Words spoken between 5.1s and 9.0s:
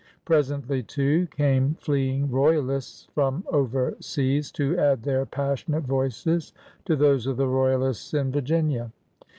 passionate voices to those of the royalists in Virginia.